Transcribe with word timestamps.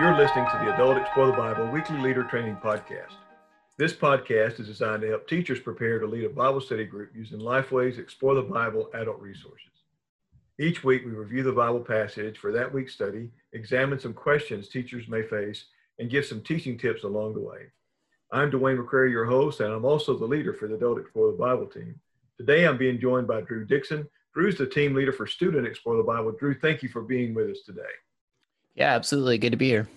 You're 0.00 0.16
listening 0.16 0.46
to 0.46 0.58
the 0.64 0.72
Adult 0.72 0.96
Explore 0.96 1.26
the 1.26 1.34
Bible 1.34 1.70
Weekly 1.70 1.98
Leader 1.98 2.24
Training 2.24 2.56
Podcast. 2.56 3.12
This 3.76 3.92
podcast 3.92 4.58
is 4.58 4.66
designed 4.66 5.02
to 5.02 5.08
help 5.08 5.28
teachers 5.28 5.60
prepare 5.60 5.98
to 5.98 6.06
lead 6.06 6.24
a 6.24 6.30
Bible 6.30 6.62
study 6.62 6.86
group 6.86 7.10
using 7.14 7.38
Lifeway's 7.38 7.98
Explore 7.98 8.36
the 8.36 8.40
Bible 8.40 8.88
adult 8.94 9.20
resources. 9.20 9.68
Each 10.58 10.82
week, 10.82 11.04
we 11.04 11.10
review 11.10 11.42
the 11.42 11.52
Bible 11.52 11.80
passage 11.80 12.38
for 12.38 12.50
that 12.50 12.72
week's 12.72 12.94
study, 12.94 13.28
examine 13.52 14.00
some 14.00 14.14
questions 14.14 14.70
teachers 14.70 15.06
may 15.06 15.22
face, 15.22 15.66
and 15.98 16.08
give 16.08 16.24
some 16.24 16.40
teaching 16.40 16.78
tips 16.78 17.04
along 17.04 17.34
the 17.34 17.40
way. 17.40 17.66
I'm 18.32 18.50
Dwayne 18.50 18.82
McCrary, 18.82 19.10
your 19.10 19.26
host, 19.26 19.60
and 19.60 19.70
I'm 19.70 19.84
also 19.84 20.16
the 20.16 20.24
leader 20.24 20.54
for 20.54 20.66
the 20.66 20.76
Adult 20.76 20.98
Explore 20.98 21.32
the 21.32 21.36
Bible 21.36 21.66
team. 21.66 22.00
Today, 22.38 22.66
I'm 22.66 22.78
being 22.78 22.98
joined 22.98 23.28
by 23.28 23.42
Drew 23.42 23.66
Dixon. 23.66 24.08
Drew's 24.32 24.56
the 24.56 24.66
team 24.66 24.94
leader 24.94 25.12
for 25.12 25.26
Student 25.26 25.66
Explore 25.66 25.98
the 25.98 26.02
Bible. 26.02 26.32
Drew, 26.32 26.58
thank 26.58 26.82
you 26.82 26.88
for 26.88 27.02
being 27.02 27.34
with 27.34 27.50
us 27.50 27.60
today. 27.66 27.82
Yeah, 28.74 28.94
absolutely. 28.94 29.38
Good 29.38 29.50
to 29.50 29.56
be 29.56 29.68
here. 29.68 29.88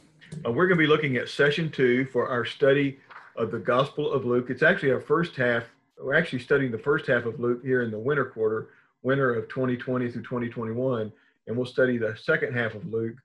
Uh, 0.46 0.52
we're 0.52 0.68
going 0.68 0.78
to 0.78 0.84
be 0.84 0.88
looking 0.88 1.18
at 1.18 1.30
session 1.30 1.70
two 1.70 2.06
for 2.06 2.28
our 2.28 2.44
study 2.44 3.00
of 3.36 3.52
the 3.52 3.60
Gospel 3.60 4.12
of 4.12 4.26
Luke. 4.26 4.50
It's 4.50 4.64
actually 4.64 4.92
our 4.92 5.02
first 5.02 5.36
half. 5.36 5.64
We're 6.00 6.16
actually 6.16 6.40
studying 6.40 6.72
the 6.72 6.80
first 6.80 7.06
half 7.08 7.26
of 7.26 7.40
Luke 7.40 7.62
here 7.64 7.84
in 7.84 7.92
the 7.92 8.00
winter 8.00 8.26
quarter, 8.26 8.70
winter 9.04 9.36
of 9.36 9.48
2020 9.48 10.10
through 10.10 10.24
2021, 10.24 11.12
and 11.48 11.56
we'll 11.56 11.66
study 11.66 11.98
the 11.98 12.16
second 12.20 12.56
half 12.56 12.74
of 12.74 12.86
Luke 12.86 13.16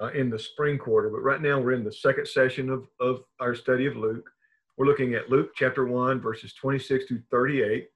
uh, 0.00 0.08
in 0.08 0.30
the 0.30 0.38
spring 0.38 0.78
quarter. 0.78 1.10
But 1.10 1.22
right 1.22 1.40
now 1.40 1.60
we're 1.60 1.72
in 1.72 1.84
the 1.84 1.92
second 1.92 2.26
session 2.26 2.68
of, 2.68 2.88
of 3.00 3.22
our 3.40 3.54
study 3.54 3.86
of 3.86 3.96
Luke. 3.96 4.28
We're 4.76 4.86
looking 4.86 5.14
at 5.14 5.30
Luke 5.30 5.52
chapter 5.54 5.86
1, 5.86 6.20
verses 6.20 6.52
26 6.54 7.06
to 7.06 7.22
38. 7.30 7.88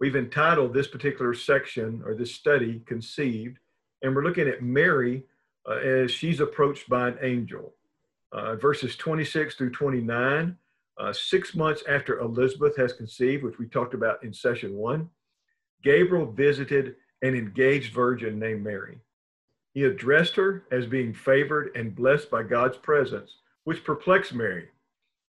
We've 0.00 0.16
entitled 0.16 0.72
this 0.72 0.86
particular 0.86 1.34
section 1.34 2.02
or 2.04 2.14
this 2.14 2.34
study 2.34 2.82
Conceived, 2.86 3.58
and 4.02 4.14
we're 4.14 4.24
looking 4.24 4.48
at 4.48 4.62
Mary 4.62 5.24
uh, 5.68 5.74
as 5.74 6.10
she's 6.10 6.40
approached 6.40 6.88
by 6.88 7.08
an 7.08 7.18
angel. 7.22 7.74
Uh, 8.32 8.56
verses 8.56 8.96
26 8.96 9.54
through 9.54 9.70
29, 9.70 10.56
uh, 10.98 11.12
six 11.12 11.54
months 11.54 11.82
after 11.88 12.18
Elizabeth 12.18 12.76
has 12.76 12.92
conceived, 12.92 13.42
which 13.42 13.58
we 13.58 13.66
talked 13.66 13.94
about 13.94 14.22
in 14.22 14.32
session 14.32 14.74
one, 14.74 15.08
Gabriel 15.82 16.26
visited 16.26 16.96
an 17.22 17.34
engaged 17.34 17.92
virgin 17.92 18.38
named 18.38 18.62
Mary. 18.62 18.98
He 19.74 19.84
addressed 19.84 20.34
her 20.36 20.64
as 20.70 20.86
being 20.86 21.14
favored 21.14 21.70
and 21.76 21.94
blessed 21.94 22.30
by 22.30 22.42
God's 22.42 22.76
presence, 22.76 23.36
which 23.64 23.84
perplexed 23.84 24.34
Mary. 24.34 24.68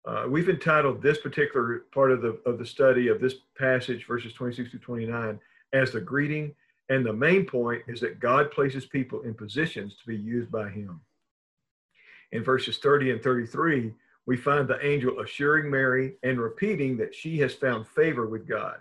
Uh, 0.06 0.26
we've 0.28 0.50
entitled 0.50 1.02
this 1.02 1.18
particular 1.18 1.86
part 1.94 2.12
of 2.12 2.22
the, 2.22 2.40
of 2.46 2.58
the 2.58 2.66
study 2.66 3.08
of 3.08 3.22
this 3.22 3.36
passage, 3.58 4.06
verses 4.06 4.34
26 4.34 4.72
to 4.72 4.80
29, 4.80 5.40
as 5.72 5.92
the 5.92 6.02
greeting. 6.02 6.54
And 6.90 7.06
the 7.06 7.14
main 7.14 7.46
point 7.46 7.84
is 7.88 8.02
that 8.02 8.20
God 8.20 8.52
places 8.52 8.86
people 8.86 9.22
in 9.22 9.34
positions 9.34 9.96
to 9.96 10.08
be 10.08 10.18
used 10.18 10.52
by 10.52 10.70
Him. 10.70 11.02
In 12.32 12.44
verses 12.44 12.78
30 12.78 13.12
and 13.12 13.24
33, 13.24 13.94
we 14.26 14.38
find 14.38 14.68
the 14.68 14.84
angel 14.86 15.20
assuring 15.20 15.70
Mary 15.70 16.16
and 16.24 16.40
repeating 16.40 16.98
that 16.98 17.14
she 17.14 17.38
has 17.40 17.54
found 17.54 17.88
favor 17.88 18.28
with 18.28 18.48
God. 18.48 18.78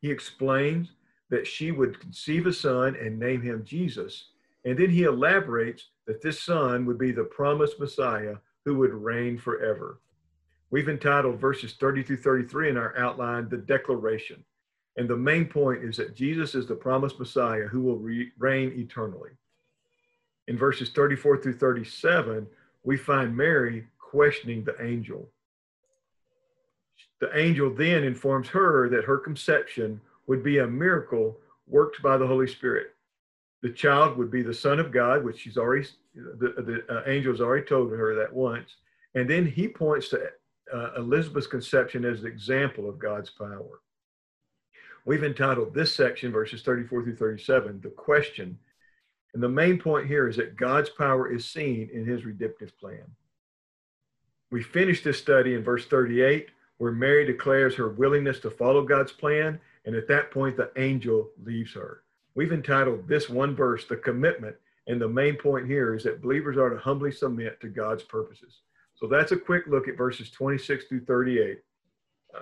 He 0.00 0.10
explains 0.10 0.92
that 1.30 1.46
she 1.46 1.70
would 1.70 1.98
conceive 1.98 2.46
a 2.46 2.52
son 2.52 2.94
and 2.96 3.18
name 3.18 3.40
him 3.40 3.64
Jesus. 3.64 4.26
And 4.64 4.78
then 4.78 4.90
he 4.90 5.04
elaborates 5.04 5.88
that 6.06 6.20
this 6.20 6.42
son 6.42 6.84
would 6.86 6.98
be 6.98 7.10
the 7.10 7.24
promised 7.24 7.80
Messiah 7.80 8.36
who 8.64 8.76
would 8.76 8.92
reign 8.92 9.38
forever. 9.38 10.00
We've 10.70 10.88
entitled 10.88 11.40
verses 11.40 11.74
30 11.80 12.02
through 12.02 12.18
33 12.18 12.70
in 12.70 12.76
our 12.76 12.96
outline, 12.96 13.48
The 13.48 13.56
Declaration. 13.56 14.44
And 14.96 15.08
the 15.08 15.16
main 15.16 15.46
point 15.46 15.84
is 15.84 15.96
that 15.96 16.14
Jesus 16.14 16.54
is 16.54 16.66
the 16.66 16.74
promised 16.74 17.18
Messiah 17.18 17.66
who 17.66 17.80
will 17.80 17.98
re- 17.98 18.32
reign 18.38 18.72
eternally. 18.76 19.30
In 20.48 20.58
verses 20.58 20.90
34 20.90 21.38
through 21.38 21.58
37, 21.58 22.46
we 22.84 22.96
find 22.96 23.36
Mary 23.36 23.86
questioning 23.98 24.64
the 24.64 24.76
angel. 24.84 25.28
The 27.20 27.36
angel 27.38 27.72
then 27.72 28.04
informs 28.04 28.48
her 28.48 28.88
that 28.90 29.04
her 29.04 29.18
conception 29.18 30.00
would 30.26 30.42
be 30.42 30.58
a 30.58 30.66
miracle 30.66 31.38
worked 31.66 32.02
by 32.02 32.16
the 32.16 32.26
Holy 32.26 32.48
Spirit. 32.48 32.94
The 33.62 33.70
child 33.70 34.18
would 34.18 34.30
be 34.30 34.42
the 34.42 34.52
Son 34.52 34.80
of 34.80 34.90
God, 34.90 35.24
which 35.24 35.40
she's 35.40 35.56
already, 35.56 35.86
the, 36.14 36.48
the 36.58 36.84
uh, 36.90 37.02
angel's 37.02 37.40
already 37.40 37.64
told 37.64 37.92
her 37.92 38.14
that 38.16 38.32
once. 38.32 38.76
And 39.14 39.30
then 39.30 39.46
he 39.46 39.68
points 39.68 40.08
to 40.08 40.30
uh, 40.74 40.90
Elizabeth's 40.96 41.46
conception 41.46 42.04
as 42.04 42.20
an 42.20 42.26
example 42.26 42.88
of 42.88 42.98
God's 42.98 43.30
power. 43.30 43.80
We've 45.04 45.24
entitled 45.24 45.74
this 45.74 45.94
section, 45.94 46.30
verses 46.30 46.62
34 46.62 47.02
through 47.02 47.16
37, 47.16 47.80
The 47.80 47.90
Question. 47.90 48.58
And 49.34 49.42
the 49.42 49.48
main 49.48 49.78
point 49.78 50.06
here 50.06 50.28
is 50.28 50.36
that 50.36 50.56
God's 50.56 50.90
power 50.90 51.32
is 51.32 51.44
seen 51.44 51.88
in 51.92 52.04
his 52.04 52.24
redemptive 52.24 52.78
plan. 52.78 53.04
We 54.50 54.62
finish 54.62 55.02
this 55.02 55.18
study 55.18 55.54
in 55.54 55.64
verse 55.64 55.86
38, 55.86 56.50
where 56.76 56.92
Mary 56.92 57.24
declares 57.24 57.74
her 57.74 57.88
willingness 57.88 58.38
to 58.40 58.50
follow 58.50 58.84
God's 58.84 59.12
plan. 59.12 59.58
And 59.86 59.96
at 59.96 60.06
that 60.08 60.30
point, 60.30 60.56
the 60.56 60.70
angel 60.76 61.30
leaves 61.42 61.72
her. 61.74 62.02
We've 62.34 62.52
entitled 62.52 63.08
this 63.08 63.28
one 63.28 63.56
verse, 63.56 63.86
The 63.86 63.96
Commitment. 63.96 64.56
And 64.86 65.00
the 65.00 65.08
main 65.08 65.36
point 65.36 65.66
here 65.66 65.94
is 65.94 66.04
that 66.04 66.22
believers 66.22 66.56
are 66.56 66.70
to 66.70 66.78
humbly 66.78 67.12
submit 67.12 67.60
to 67.60 67.68
God's 67.68 68.02
purposes. 68.02 68.60
So 68.94 69.06
that's 69.06 69.32
a 69.32 69.36
quick 69.36 69.66
look 69.66 69.88
at 69.88 69.96
verses 69.96 70.30
26 70.30 70.84
through 70.84 71.04
38. 71.06 71.58
Uh, 72.34 72.40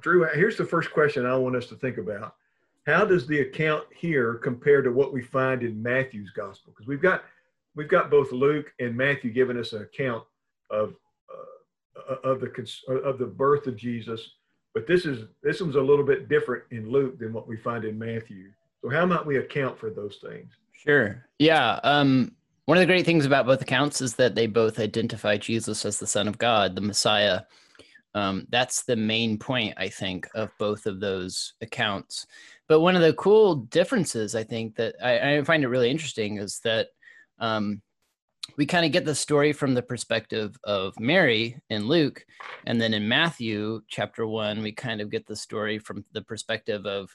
Drew, 0.00 0.26
here's 0.34 0.56
the 0.56 0.64
first 0.64 0.92
question 0.92 1.26
I 1.26 1.36
want 1.36 1.56
us 1.56 1.66
to 1.66 1.74
think 1.74 1.98
about. 1.98 2.36
How 2.86 3.04
does 3.04 3.26
the 3.26 3.40
account 3.40 3.84
here 3.94 4.34
compare 4.34 4.82
to 4.82 4.90
what 4.90 5.12
we 5.12 5.22
find 5.22 5.62
in 5.62 5.82
Matthew's 5.82 6.30
gospel? 6.30 6.72
Because 6.72 6.86
we've 6.86 7.02
got 7.02 7.24
we've 7.76 7.88
got 7.88 8.10
both 8.10 8.32
Luke 8.32 8.72
and 8.80 8.96
Matthew 8.96 9.32
giving 9.32 9.58
us 9.58 9.72
an 9.72 9.82
account 9.82 10.24
of 10.70 10.94
uh, 12.10 12.16
of 12.24 12.40
the 12.40 12.50
of 13.04 13.18
the 13.18 13.26
birth 13.26 13.66
of 13.66 13.76
Jesus, 13.76 14.32
but 14.74 14.86
this 14.86 15.04
is 15.04 15.26
this 15.42 15.60
one's 15.60 15.76
a 15.76 15.80
little 15.80 16.04
bit 16.04 16.28
different 16.28 16.64
in 16.70 16.90
Luke 16.90 17.18
than 17.18 17.32
what 17.32 17.46
we 17.46 17.56
find 17.56 17.84
in 17.84 17.98
Matthew. 17.98 18.50
So 18.82 18.88
how 18.88 19.04
might 19.04 19.26
we 19.26 19.36
account 19.36 19.78
for 19.78 19.90
those 19.90 20.18
things? 20.22 20.50
Sure. 20.72 21.26
Yeah. 21.38 21.80
Um, 21.82 22.32
one 22.64 22.78
of 22.78 22.82
the 22.82 22.86
great 22.86 23.04
things 23.04 23.26
about 23.26 23.46
both 23.46 23.60
accounts 23.60 24.00
is 24.00 24.14
that 24.14 24.34
they 24.34 24.46
both 24.46 24.78
identify 24.78 25.36
Jesus 25.36 25.84
as 25.84 25.98
the 25.98 26.06
Son 26.06 26.28
of 26.28 26.38
God, 26.38 26.76
the 26.76 26.80
Messiah. 26.80 27.42
Um, 28.14 28.46
that's 28.50 28.82
the 28.82 28.96
main 28.96 29.38
point, 29.38 29.74
I 29.76 29.88
think, 29.88 30.28
of 30.34 30.50
both 30.58 30.86
of 30.86 31.00
those 31.00 31.54
accounts. 31.60 32.26
But 32.68 32.80
one 32.80 32.96
of 32.96 33.02
the 33.02 33.14
cool 33.14 33.56
differences, 33.56 34.34
I 34.34 34.42
think, 34.42 34.76
that 34.76 34.94
I, 35.02 35.36
I 35.36 35.42
find 35.44 35.62
it 35.62 35.68
really 35.68 35.90
interesting 35.90 36.38
is 36.38 36.60
that 36.64 36.88
um, 37.38 37.82
we 38.56 38.66
kind 38.66 38.84
of 38.84 38.92
get 38.92 39.04
the 39.04 39.14
story 39.14 39.52
from 39.52 39.74
the 39.74 39.82
perspective 39.82 40.56
of 40.64 40.98
Mary 40.98 41.60
in 41.70 41.86
Luke. 41.86 42.24
And 42.66 42.80
then 42.80 42.94
in 42.94 43.08
Matthew 43.08 43.82
chapter 43.88 44.26
one, 44.26 44.62
we 44.62 44.72
kind 44.72 45.00
of 45.00 45.10
get 45.10 45.26
the 45.26 45.36
story 45.36 45.78
from 45.78 46.04
the 46.12 46.22
perspective 46.22 46.86
of, 46.86 47.10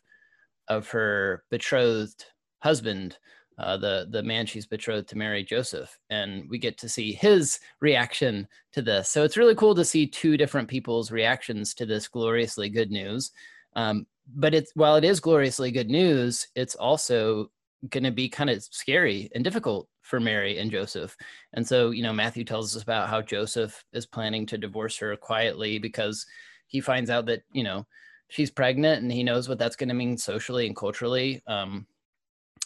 of 0.67 0.87
her 0.89 1.43
betrothed 1.51 2.25
husband, 2.59 3.17
uh, 3.57 3.77
the 3.77 4.07
the 4.09 4.23
man 4.23 4.45
she's 4.45 4.65
betrothed 4.65 5.07
to 5.09 5.17
marry, 5.17 5.43
Joseph, 5.43 5.97
and 6.09 6.49
we 6.49 6.57
get 6.57 6.77
to 6.79 6.89
see 6.89 7.13
his 7.13 7.59
reaction 7.79 8.47
to 8.73 8.81
this. 8.81 9.09
So 9.09 9.23
it's 9.23 9.37
really 9.37 9.55
cool 9.55 9.75
to 9.75 9.85
see 9.85 10.07
two 10.07 10.37
different 10.37 10.67
people's 10.67 11.11
reactions 11.11 11.73
to 11.75 11.85
this 11.85 12.07
gloriously 12.07 12.69
good 12.69 12.91
news. 12.91 13.31
Um, 13.75 14.07
but 14.35 14.53
it's 14.53 14.71
while 14.75 14.95
it 14.95 15.03
is 15.03 15.19
gloriously 15.19 15.71
good 15.71 15.89
news, 15.89 16.47
it's 16.55 16.75
also 16.75 17.51
going 17.89 18.03
to 18.03 18.11
be 18.11 18.27
kind 18.27 18.49
of 18.49 18.63
scary 18.63 19.29
and 19.35 19.43
difficult 19.43 19.87
for 20.01 20.19
Mary 20.19 20.57
and 20.57 20.71
Joseph. 20.71 21.15
And 21.53 21.67
so, 21.67 21.91
you 21.91 22.03
know, 22.03 22.13
Matthew 22.13 22.43
tells 22.43 22.75
us 22.75 22.83
about 22.83 23.09
how 23.09 23.21
Joseph 23.21 23.83
is 23.93 24.05
planning 24.05 24.45
to 24.47 24.57
divorce 24.57 24.97
her 24.97 25.15
quietly 25.15 25.79
because 25.79 26.25
he 26.67 26.81
finds 26.81 27.09
out 27.09 27.25
that 27.27 27.43
you 27.53 27.63
know 27.63 27.85
she's 28.29 28.51
pregnant 28.51 29.01
and 29.01 29.11
he 29.11 29.23
knows 29.23 29.47
what 29.47 29.59
that's 29.59 29.75
going 29.75 29.89
to 29.89 29.95
mean 29.95 30.17
socially 30.17 30.65
and 30.65 30.75
culturally. 30.75 31.41
Um, 31.47 31.85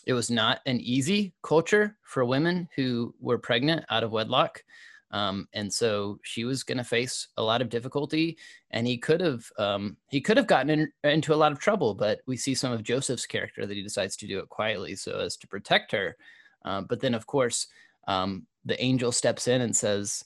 it 0.10 0.14
was 0.14 0.32
not 0.32 0.62
an 0.66 0.80
easy 0.80 1.36
culture 1.44 1.96
for 2.02 2.26
women 2.26 2.68
who 2.76 3.14
were 3.20 3.38
pregnant 3.38 3.86
out 3.92 4.04
of 4.04 4.10
wedlock. 4.10 4.64
Um, 5.12 5.48
and 5.54 5.72
so 5.72 6.20
she 6.24 6.46
was 6.46 6.64
going 6.64 6.80
to 6.80 6.84
face 6.84 7.28
a 7.38 7.44
lot 7.44 7.62
of 7.62 7.70
difficulty 7.70 8.36
and 8.72 8.88
he 8.88 8.98
could 8.98 9.22
have 9.22 9.46
um, 9.60 9.98
he 10.10 10.20
could 10.20 10.36
have 10.36 10.48
gotten 10.48 10.72
in, 10.72 10.92
into 11.04 11.32
a 11.32 11.36
lot 11.36 11.52
of 11.52 11.60
trouble 11.60 11.94
but 11.94 12.22
we 12.26 12.38
see 12.38 12.56
some 12.56 12.72
of 12.72 12.84
joseph's 12.84 13.26
character 13.26 13.66
that 13.66 13.76
he 13.76 13.82
decides 13.84 14.16
to 14.18 14.28
do 14.28 14.40
it 14.40 14.50
quietly 14.50 14.96
so 14.96 15.20
as 15.20 15.38
to 15.38 15.48
protect 15.48 15.92
her. 15.92 16.18
Uh, 16.66 16.82
but 16.82 17.00
then 17.00 17.14
of 17.14 17.28
course 17.28 17.68
um, 18.08 18.48
the 18.66 18.84
angel 18.84 19.12
steps 19.12 19.48
in 19.48 19.62
and 19.62 19.78
says 19.78 20.26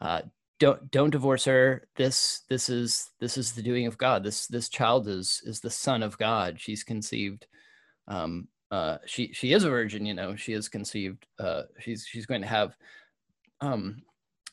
uh, 0.00 0.22
don't 0.60 0.88
don't 0.92 1.10
divorce 1.10 1.44
her. 1.46 1.88
This 1.96 2.42
this 2.48 2.68
is 2.68 3.10
this 3.18 3.36
is 3.36 3.52
the 3.52 3.62
doing 3.62 3.86
of 3.86 3.98
god. 3.98 4.22
This 4.22 4.46
this 4.46 4.68
child 4.68 5.08
is 5.08 5.42
is 5.44 5.58
the 5.58 5.70
son 5.70 6.04
of 6.04 6.18
god. 6.18 6.60
She's 6.60 6.84
conceived 6.84 7.48
um, 8.06 8.46
uh, 8.70 8.98
she 9.06 9.32
she 9.32 9.52
is 9.52 9.64
a 9.64 9.70
virgin, 9.70 10.06
you 10.06 10.14
know. 10.14 10.36
She 10.36 10.52
is 10.52 10.68
conceived. 10.68 11.26
Uh, 11.38 11.62
she's 11.78 12.06
she's 12.06 12.26
going 12.26 12.40
to 12.40 12.46
have 12.48 12.76
um, 13.60 14.02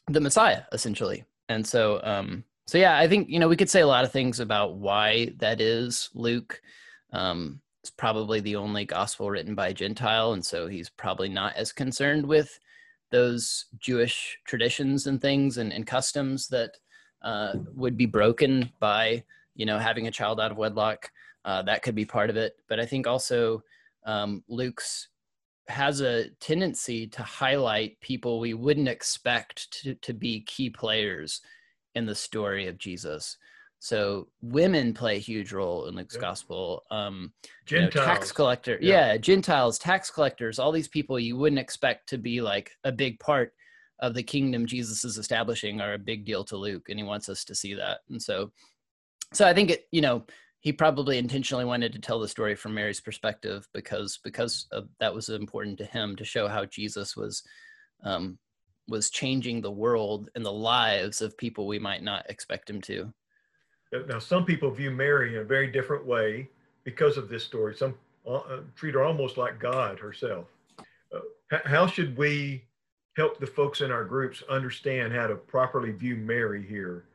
the 0.08 0.22
Messiah 0.22 0.64
essentially, 0.72 1.24
and 1.50 1.66
so 1.66 2.00
um, 2.04 2.44
so 2.68 2.78
yeah, 2.78 2.98
I 2.98 3.08
think 3.08 3.30
you 3.30 3.40
know 3.40 3.48
we 3.48 3.58
could 3.58 3.70
say 3.70 3.82
a 3.82 3.88
lot 3.88 4.04
of 4.04 4.12
things 4.12 4.40
about 4.40 4.76
why 4.76 5.34
that 5.38 5.60
is. 5.60 6.10
Luke 6.14 6.62
um, 7.14 7.62
is 7.84 7.90
probably 7.90 8.40
the 8.40 8.56
only 8.56 8.86
gospel 8.86 9.30
written 9.30 9.56
by 9.56 9.70
a 9.70 9.74
Gentile, 9.74 10.34
and 10.34 10.46
so 10.46 10.68
he's 10.68 10.90
probably 10.90 11.30
not 11.30 11.56
as 11.56 11.72
concerned 11.72 12.26
with 12.26 12.60
those 13.10 13.66
Jewish 13.80 14.38
traditions 14.46 15.08
and 15.08 15.20
things 15.20 15.58
and, 15.58 15.74
and 15.74 15.86
customs 15.86 16.48
that 16.48 16.78
uh, 17.24 17.54
would 17.76 17.98
be 17.98 18.06
broken 18.06 18.72
by 18.80 19.24
you 19.56 19.66
know 19.66 19.80
having 19.80 20.08
a 20.08 20.12
child 20.12 20.40
out 20.40 20.52
of 20.52 20.58
wedlock. 20.58 21.12
Uh, 21.44 21.64
that 21.64 21.82
could 21.82 21.96
be 21.96 22.06
part 22.06 22.30
of 22.30 22.38
it, 22.38 22.54
but 22.70 22.80
I 22.80 22.86
think 22.86 23.08
also 23.08 23.64
um, 24.06 24.44
Luke's 24.48 25.08
has 25.68 26.02
a 26.02 26.30
tendency 26.40 27.08
to 27.08 27.24
highlight 27.24 28.00
people 28.02 28.40
we 28.40 28.54
wouldn't 28.54 28.88
expect 28.88 29.72
to, 29.72 29.96
to 29.96 30.14
be 30.14 30.42
key 30.42 30.70
players 30.70 31.42
in 31.96 32.06
the 32.06 32.16
story 32.16 32.68
of 32.68 32.78
Jesus. 32.78 33.38
So 33.80 34.28
women 34.42 34.94
play 34.94 35.16
a 35.16 35.20
huge 35.20 35.52
role 35.52 35.88
in 35.88 35.96
Luke's 35.96 36.16
yep. 36.16 36.22
gospel. 36.22 36.84
Um, 36.92 37.34
Gentiles, 37.66 37.96
you 37.96 38.02
know, 38.02 38.06
tax 38.06 38.32
collector, 38.32 38.78
yeah. 38.80 39.12
yeah, 39.12 39.18
Gentiles, 39.18 39.80
tax 39.80 40.12
collectors, 40.12 40.60
all 40.60 40.72
these 40.72 40.88
people 40.88 41.20
you 41.20 41.36
wouldn't 41.36 41.60
expect 41.60 42.08
to 42.10 42.18
be 42.18 42.42
like 42.42 42.72
a 42.84 42.92
big 42.92 43.20
part 43.20 43.54
of 44.00 44.14
the 44.14 44.24
kingdom 44.24 44.66
Jesus 44.66 45.04
is 45.04 45.18
establishing 45.18 45.80
are 45.80 45.94
a 45.94 46.00
big 46.00 46.26
deal 46.26 46.44
to 46.46 46.58
Luke, 46.58 46.90
and 46.90 47.00
he 47.00 47.04
wants 47.04 47.30
us 47.30 47.44
to 47.46 47.56
see 47.56 47.74
that. 47.76 48.00
And 48.10 48.22
so, 48.22 48.52
so 49.34 49.48
I 49.48 49.54
think 49.54 49.70
it, 49.70 49.88
you 49.92 50.02
know, 50.02 50.26
he 50.62 50.72
probably 50.72 51.18
intentionally 51.18 51.66
wanted 51.66 51.92
to 51.92 52.00
tell 52.00 52.20
the 52.20 52.28
story 52.28 52.56
from 52.56 52.76
Mary's 52.76 53.02
perspective 53.02 53.68
because 53.74 54.20
because 54.24 54.68
of, 54.72 54.88
that 55.00 55.14
was 55.14 55.28
important 55.30 55.78
to 55.80 55.86
him 55.86 56.16
to 56.16 56.24
show 56.24 56.48
how 56.48 56.66
Jesus 56.66 57.18
was 57.18 57.44
um, 58.04 58.38
was 58.88 59.10
changing 59.10 59.62
the 59.62 59.72
world 59.72 60.30
and 60.36 60.46
the 60.46 60.52
lives 60.52 61.22
of 61.22 61.38
people 61.38 61.68
we 61.68 61.80
might 61.80 62.04
not 62.04 62.30
expect 62.30 62.70
him 62.70 62.80
to. 62.82 63.12
Now, 64.08 64.20
some 64.20 64.46
people 64.46 64.72
view 64.72 64.92
Mary 64.92 65.36
in 65.36 65.42
a 65.42 65.44
very 65.44 65.68
different 65.68 66.06
way 66.06 66.50
because 66.84 67.18
of 67.18 67.28
this 67.28 67.44
story. 67.44 67.76
Some 67.76 67.96
uh, 68.28 68.62
treat 68.76 68.94
her 68.94 69.04
almost 69.04 69.38
like 69.38 69.60
God 69.60 70.00
herself. 70.00 70.46
Uh, 70.80 71.58
how 71.66 71.88
should 71.88 72.18
we 72.18 72.64
help 73.18 73.40
the 73.40 73.48
folks 73.48 73.82
in 73.82 73.92
our 73.92 74.06
groups 74.06 74.44
understand 74.50 75.12
how 75.12 75.28
to 75.28 75.36
properly 75.36 75.92
view 75.92 76.16
Mary 76.16 76.66
here 76.66 77.06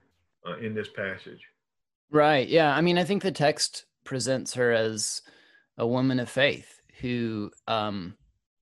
uh, 0.47 0.57
in 0.59 0.75
this 0.75 0.89
passage? 0.89 1.49
Right. 2.11 2.49
Yeah. 2.49 2.75
I 2.75 2.81
mean, 2.81 2.99
I 2.99 3.05
think 3.05 3.23
the 3.23 3.33
text 3.33 3.85
presents 4.05 4.55
her 4.55 4.73
as 4.73 5.23
a 5.77 5.87
woman 5.87 6.21
of 6.21 6.29
faith 6.31 6.81
who 7.01 7.51
um, 7.67 8.17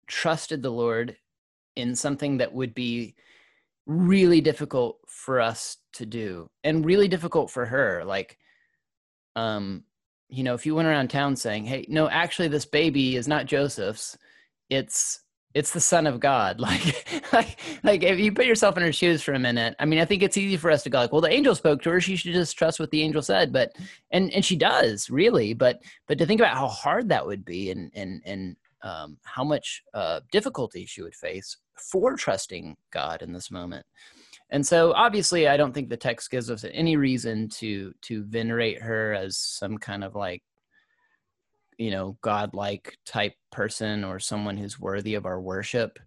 trusted 0.06 0.62
the 0.62 0.70
Lord 0.70 1.17
in 1.76 1.94
something 1.94 2.38
that 2.38 2.52
would 2.52 2.75
be 2.75 3.14
really 3.87 4.41
difficult 4.41 4.99
for 5.06 5.41
us 5.41 5.76
to 5.93 6.06
do 6.06 6.49
and 6.62 6.85
really 6.85 7.08
difficult 7.08 7.50
for 7.50 7.67
her. 7.67 8.02
Like, 8.05 8.38
um, 9.37 9.85
you 10.29 10.43
know, 10.43 10.55
if 10.55 10.64
you 10.64 10.75
went 10.75 10.88
around 10.88 11.08
town 11.08 11.37
saying, 11.37 11.67
"Hey, 11.67 11.85
no, 11.88 12.08
actually, 12.08 12.49
this 12.49 12.64
baby 12.67 13.17
is 13.17 13.29
not 13.29 13.46
Joseph's; 13.46 14.17
it's 14.70 15.20
it's 15.55 15.71
the 15.71 15.81
son 15.81 16.06
of 16.06 16.21
god. 16.21 16.61
Like 16.65 17.33
like 17.33 17.59
like 17.83 18.03
if 18.03 18.19
you 18.19 18.33
put 18.33 18.47
yourself 18.47 18.77
in 18.77 18.83
her 18.83 18.93
shoes 18.93 19.23
for 19.23 19.35
a 19.35 19.39
minute 19.39 19.75
i 19.79 19.85
mean 19.85 19.99
i 19.99 20.05
think 20.05 20.23
it's 20.23 20.37
easy 20.37 20.56
for 20.56 20.71
us 20.71 20.83
to 20.83 20.91
go 20.91 20.99
like 20.99 21.12
well 21.12 21.21
the 21.21 21.31
angel 21.31 21.55
spoke 21.55 21.83
to 21.83 21.91
her. 21.91 22.01
She 22.01 22.17
should 22.17 22.33
just 22.33 22.56
trust 22.56 22.81
what 22.81 22.91
the 22.91 23.03
angel 23.03 23.23
said. 23.23 23.53
But 23.53 23.73
and 24.11 24.33
and 24.33 24.45
she 24.45 24.56
does 24.56 25.11
really. 25.11 25.55
But 25.55 25.81
but 26.09 26.19
to 26.19 26.27
think 26.27 26.41
about 26.41 26.56
how 26.56 26.69
hard 26.69 27.09
that 27.09 27.27
would 27.27 27.45
be 27.45 27.71
and 27.71 27.91
and 27.95 28.23
and 28.25 28.56
um, 28.83 29.17
how 29.23 29.45
much 29.45 29.83
uh, 29.95 30.21
difficulty 30.31 30.85
she 30.85 31.01
would 31.03 31.15
face 31.15 31.56
for 31.91 32.17
trusting 32.17 32.77
god 32.93 33.23
in 33.23 33.33
this 33.33 33.51
moment. 33.51 33.87
And 34.51 34.67
so 34.67 34.93
obviously 34.93 35.49
i 35.49 35.56
don't 35.56 35.73
think 35.73 35.89
the 35.89 35.97
text 35.97 36.31
gives 36.31 36.51
us 36.51 36.65
any 36.73 36.97
reason 36.97 37.49
to 37.61 37.93
to 38.03 38.25
venerate 38.25 38.81
her 38.81 39.15
as 39.15 39.37
some 39.39 39.79
kind 39.79 40.05
of 40.05 40.15
like 40.15 40.43
you 41.79 41.91
know 41.91 42.17
godlike 42.23 42.97
type 43.05 43.35
person 43.50 44.05
or 44.05 44.19
someone 44.19 44.56
who's 44.56 44.81
worthy 44.81 45.15
of 45.15 45.26
our 45.26 45.41
worship 45.41 45.99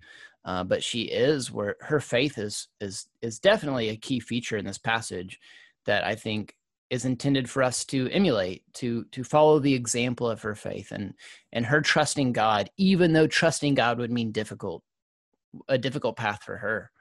uh, 0.45 0.63
but 0.63 0.81
she 0.83 1.01
is 1.03 1.51
where 1.51 1.75
her 1.81 1.99
faith 1.99 2.37
is 2.37 2.67
is 2.79 3.07
is 3.21 3.39
definitely 3.39 3.89
a 3.89 3.97
key 3.97 4.19
feature 4.19 4.57
in 4.57 4.65
this 4.65 4.77
passage 4.77 5.39
that 5.85 6.03
i 6.03 6.15
think 6.15 6.55
is 6.89 7.03
intended 7.03 7.49
for 7.49 7.63
us 7.63 7.83
to 7.83 8.09
emulate 8.11 8.63
to 8.73 9.03
to 9.11 9.23
follow 9.23 9.59
the 9.59 9.73
example 9.73 10.29
of 10.29 10.41
her 10.41 10.55
faith 10.55 10.91
and 10.91 11.13
and 11.51 11.65
her 11.65 11.81
trusting 11.81 12.31
god 12.31 12.69
even 12.77 13.13
though 13.13 13.27
trusting 13.27 13.73
god 13.73 13.97
would 13.97 14.11
mean 14.11 14.31
difficult 14.31 14.83
a 15.67 15.77
difficult 15.77 16.15
path 16.15 16.43
for 16.43 16.57
her. 16.57 16.91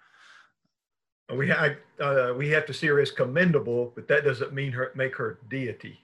We 1.34 1.48
have 1.48 1.76
uh, 1.98 2.34
we 2.36 2.48
have 2.50 2.66
to 2.66 2.72
see 2.72 2.86
her 2.86 3.00
as 3.00 3.10
commendable 3.10 3.92
but 3.96 4.06
that 4.06 4.24
doesn't 4.24 4.52
mean 4.52 4.70
her 4.70 4.92
make 4.94 5.16
her 5.16 5.40
deity 5.50 5.98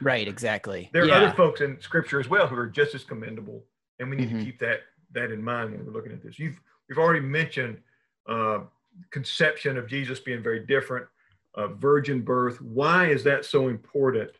Right, 0.00 0.26
exactly. 0.26 0.90
There 0.92 1.02
are 1.02 1.08
yeah. 1.08 1.16
other 1.16 1.34
folks 1.34 1.60
in 1.60 1.80
scripture 1.80 2.20
as 2.20 2.28
well 2.28 2.46
who 2.46 2.56
are 2.56 2.66
just 2.66 2.94
as 2.94 3.04
commendable, 3.04 3.64
and 3.98 4.08
we 4.08 4.16
need 4.16 4.28
mm-hmm. 4.28 4.38
to 4.38 4.44
keep 4.44 4.58
that 4.60 4.80
that 5.12 5.30
in 5.30 5.42
mind 5.42 5.72
when 5.72 5.84
we're 5.84 5.92
looking 5.92 6.12
at 6.12 6.22
this. 6.22 6.38
You've 6.38 6.60
we've 6.88 6.98
already 6.98 7.20
mentioned 7.20 7.78
uh, 8.28 8.60
conception 9.10 9.76
of 9.76 9.86
Jesus 9.86 10.20
being 10.20 10.42
very 10.42 10.66
different, 10.66 11.06
uh, 11.54 11.68
virgin 11.68 12.22
birth. 12.22 12.60
Why 12.60 13.08
is 13.08 13.24
that 13.24 13.44
so 13.44 13.68
important 13.68 14.30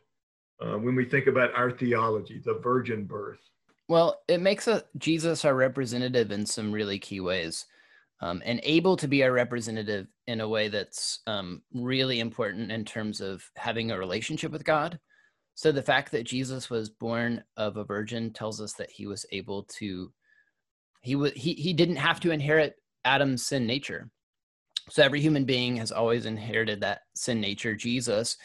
uh, 0.61 0.77
when 0.77 0.95
we 0.95 1.05
think 1.05 1.27
about 1.27 1.53
our 1.53 1.71
theology, 1.71 2.41
the 2.43 2.55
virgin 2.55 3.05
birth? 3.05 3.39
Well, 3.87 4.21
it 4.27 4.39
makes 4.39 4.67
a, 4.67 4.83
Jesus 4.97 5.43
our 5.43 5.55
representative 5.55 6.31
in 6.31 6.45
some 6.45 6.71
really 6.71 6.99
key 6.99 7.19
ways. 7.19 7.65
Um, 8.23 8.43
and 8.45 8.59
able 8.61 8.97
to 8.97 9.07
be 9.07 9.23
our 9.23 9.31
representative 9.31 10.05
in 10.27 10.41
a 10.41 10.47
way 10.47 10.67
that's 10.67 11.21
um, 11.25 11.63
really 11.73 12.19
important 12.19 12.71
in 12.71 12.85
terms 12.85 13.19
of 13.19 13.43
having 13.55 13.89
a 13.89 13.97
relationship 13.97 14.51
with 14.51 14.63
God 14.63 14.99
so 15.55 15.71
the 15.71 15.83
fact 15.83 16.11
that 16.11 16.23
Jesus 16.23 16.69
was 16.69 16.89
born 16.89 17.43
of 17.57 17.77
a 17.77 17.83
virgin 17.83 18.31
tells 18.31 18.61
us 18.61 18.73
that 18.73 18.91
he 18.91 19.05
was 19.05 19.25
able 19.31 19.63
to 19.77 20.11
he 21.01 21.15
was 21.15 21.31
he 21.33 21.53
he 21.53 21.73
didn't 21.73 21.97
have 21.97 22.19
to 22.21 22.31
inherit 22.31 22.75
Adam's 23.03 23.45
sin 23.45 23.65
nature. 23.65 24.09
So 24.89 25.03
every 25.03 25.21
human 25.21 25.45
being 25.45 25.77
has 25.77 25.91
always 25.91 26.25
inherited 26.25 26.81
that 26.81 27.01
sin 27.15 27.39
nature. 27.39 27.75
Jesus 27.75 28.37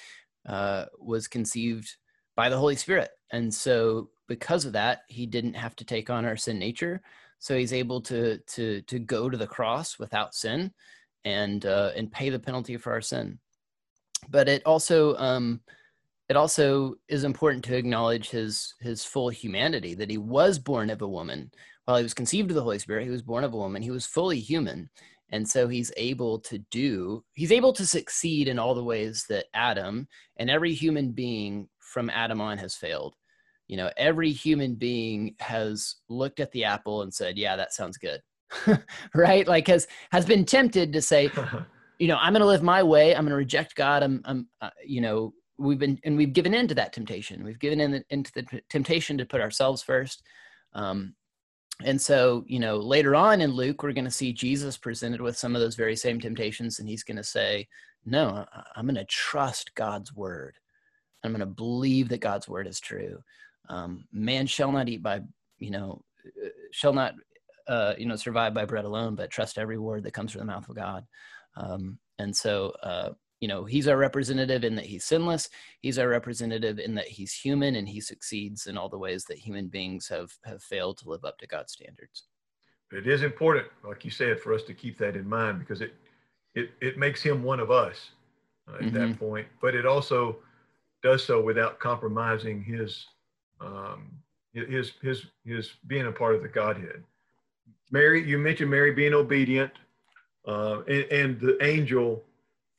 uh, 0.46 0.86
was 0.98 1.28
conceived 1.28 1.96
by 2.34 2.48
the 2.48 2.58
Holy 2.58 2.76
Spirit, 2.76 3.10
and 3.30 3.52
so 3.52 4.10
because 4.28 4.64
of 4.64 4.72
that, 4.72 5.02
he 5.08 5.26
didn't 5.26 5.54
have 5.54 5.76
to 5.76 5.84
take 5.84 6.10
on 6.10 6.24
our 6.24 6.36
sin 6.36 6.58
nature. 6.58 7.00
So 7.38 7.56
he's 7.56 7.72
able 7.72 8.00
to 8.02 8.38
to 8.38 8.82
to 8.82 8.98
go 8.98 9.28
to 9.28 9.36
the 9.36 9.46
cross 9.46 9.98
without 9.98 10.34
sin, 10.34 10.72
and 11.24 11.64
uh, 11.64 11.92
and 11.94 12.12
pay 12.12 12.30
the 12.30 12.38
penalty 12.38 12.76
for 12.76 12.92
our 12.92 13.02
sin. 13.02 13.38
But 14.28 14.48
it 14.48 14.62
also 14.64 15.14
um, 15.16 15.60
it 16.28 16.36
also 16.36 16.96
is 17.08 17.24
important 17.24 17.64
to 17.64 17.76
acknowledge 17.76 18.30
his 18.30 18.74
his 18.80 19.04
full 19.04 19.28
humanity 19.28 19.94
that 19.94 20.10
he 20.10 20.18
was 20.18 20.58
born 20.58 20.90
of 20.90 21.02
a 21.02 21.08
woman. 21.08 21.50
While 21.84 21.98
he 21.98 22.02
was 22.02 22.14
conceived 22.14 22.50
of 22.50 22.56
the 22.56 22.62
holy 22.62 22.80
spirit 22.80 23.04
he 23.04 23.10
was 23.10 23.22
born 23.22 23.44
of 23.44 23.54
a 23.54 23.58
woman. 23.58 23.82
He 23.82 23.92
was 23.92 24.06
fully 24.06 24.40
human. 24.40 24.90
And 25.30 25.48
so 25.48 25.66
he's 25.68 25.92
able 25.96 26.38
to 26.40 26.58
do 26.70 27.24
he's 27.34 27.52
able 27.52 27.72
to 27.74 27.86
succeed 27.86 28.48
in 28.48 28.58
all 28.58 28.74
the 28.74 28.84
ways 28.84 29.24
that 29.28 29.46
adam 29.54 30.08
and 30.36 30.50
every 30.50 30.72
human 30.72 31.12
being 31.12 31.68
from 31.78 32.10
adam 32.10 32.40
on 32.40 32.58
has 32.58 32.74
failed. 32.74 33.14
You 33.68 33.76
know 33.76 33.90
every 33.96 34.32
human 34.32 34.74
being 34.74 35.36
has 35.38 35.96
looked 36.08 36.40
at 36.40 36.50
the 36.52 36.64
apple 36.64 37.02
and 37.02 37.14
said 37.14 37.38
yeah 37.38 37.56
that 37.56 37.72
sounds 37.72 37.98
good. 37.98 38.20
Right? 39.14 39.46
Like 39.46 39.68
has 39.68 39.86
has 40.10 40.26
been 40.26 40.44
tempted 40.44 40.92
to 40.92 41.02
say 41.02 41.30
you 42.00 42.08
know 42.08 42.18
i'm 42.20 42.32
going 42.32 42.40
to 42.40 42.46
live 42.46 42.64
my 42.64 42.82
way. 42.82 43.14
I'm 43.14 43.22
going 43.22 43.30
to 43.30 43.36
reject 43.36 43.76
god. 43.76 44.02
I'm 44.02 44.22
i'm 44.24 44.48
uh, 44.60 44.70
you 44.84 45.00
know 45.00 45.32
we've 45.58 45.78
been 45.78 45.98
and 46.04 46.16
we've 46.16 46.32
given 46.32 46.54
in 46.54 46.68
to 46.68 46.74
that 46.74 46.92
temptation. 46.92 47.44
We've 47.44 47.58
given 47.58 47.80
in 47.80 47.90
the, 47.92 48.04
into 48.10 48.32
the 48.32 48.44
temptation 48.70 49.18
to 49.18 49.24
put 49.24 49.40
ourselves 49.40 49.82
first. 49.82 50.22
Um, 50.72 51.14
and 51.84 52.00
so 52.00 52.44
you 52.46 52.58
know 52.58 52.78
later 52.78 53.14
on 53.14 53.42
in 53.42 53.50
luke 53.50 53.82
we're 53.82 53.92
going 53.92 54.06
to 54.06 54.10
see 54.10 54.32
jesus 54.32 54.78
presented 54.78 55.20
with 55.20 55.36
some 55.36 55.54
of 55.54 55.60
those 55.60 55.74
very 55.74 55.94
same 55.94 56.18
temptations 56.18 56.78
and 56.78 56.88
he's 56.88 57.02
going 57.02 57.18
to 57.18 57.24
say 57.24 57.68
no 58.06 58.46
i'm 58.74 58.86
going 58.86 58.94
to 58.94 59.04
trust 59.04 59.74
god's 59.74 60.14
word. 60.14 60.56
I'm 61.22 61.32
going 61.32 61.40
to 61.40 61.46
believe 61.46 62.08
that 62.10 62.20
god's 62.20 62.48
word 62.48 62.66
is 62.66 62.80
true. 62.80 63.18
Um, 63.68 64.06
man 64.12 64.46
shall 64.46 64.70
not 64.70 64.88
eat 64.88 65.02
by 65.02 65.20
you 65.58 65.70
know 65.70 66.02
uh, 66.26 66.48
shall 66.70 66.92
not 66.92 67.14
uh, 67.66 67.94
you 67.98 68.06
know 68.06 68.16
survive 68.16 68.54
by 68.54 68.64
bread 68.64 68.84
alone 68.84 69.16
but 69.16 69.30
trust 69.30 69.58
every 69.58 69.78
word 69.78 70.04
that 70.04 70.14
comes 70.14 70.32
from 70.32 70.40
the 70.40 70.46
mouth 70.46 70.68
of 70.68 70.76
god. 70.76 71.04
Um, 71.56 71.98
and 72.18 72.34
so 72.34 72.72
uh, 72.82 73.10
you 73.40 73.48
know 73.48 73.64
he's 73.64 73.88
our 73.88 73.96
representative 73.96 74.64
in 74.64 74.74
that 74.76 74.86
he's 74.86 75.04
sinless 75.04 75.48
he's 75.80 75.98
our 75.98 76.08
representative 76.08 76.78
in 76.78 76.94
that 76.94 77.06
he's 77.06 77.32
human 77.32 77.76
and 77.76 77.88
he 77.88 78.00
succeeds 78.00 78.66
in 78.66 78.76
all 78.76 78.88
the 78.88 78.98
ways 78.98 79.24
that 79.24 79.38
human 79.38 79.68
beings 79.68 80.08
have 80.08 80.32
have 80.44 80.62
failed 80.62 80.98
to 80.98 81.08
live 81.08 81.24
up 81.24 81.38
to 81.38 81.46
god's 81.46 81.72
standards. 81.72 82.24
It 82.92 83.06
is 83.06 83.22
important 83.22 83.66
like 83.84 84.04
you 84.04 84.10
said 84.10 84.40
for 84.40 84.54
us 84.54 84.62
to 84.64 84.74
keep 84.74 84.98
that 84.98 85.16
in 85.16 85.28
mind 85.28 85.58
because 85.58 85.80
it 85.80 85.94
it, 86.54 86.70
it 86.80 86.98
makes 86.98 87.22
him 87.22 87.42
one 87.42 87.60
of 87.60 87.70
us 87.70 88.10
uh, 88.68 88.76
at 88.76 88.80
mm-hmm. 88.80 88.94
that 88.94 89.18
point. 89.18 89.46
But 89.60 89.74
it 89.74 89.84
also 89.84 90.38
does 91.02 91.22
so 91.22 91.42
without 91.42 91.78
compromising 91.78 92.62
his 92.62 93.06
um 93.60 94.10
his 94.54 94.92
his 95.02 95.26
his 95.44 95.72
being 95.86 96.06
a 96.06 96.12
part 96.12 96.34
of 96.34 96.42
the 96.42 96.48
godhead. 96.48 97.02
Mary 97.90 98.26
you 98.26 98.38
mentioned 98.38 98.70
mary 98.70 98.92
being 98.92 99.14
obedient 99.14 99.72
uh, 100.46 100.82
and, 100.88 101.04
and 101.10 101.40
the 101.40 101.58
angel 101.60 102.22